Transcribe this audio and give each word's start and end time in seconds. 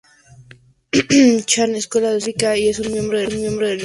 Chan 1.45 1.75
Escuela 1.75 2.11
de 2.11 2.19
Salud 2.19 2.31
Pública, 2.31 2.57
y 2.57 2.69
es 2.69 2.79
un 2.79 2.91
miembro 2.91 3.19
en 3.19 3.25
el 3.27 3.33
Instituto 3.33 3.57
Broad. 3.57 3.73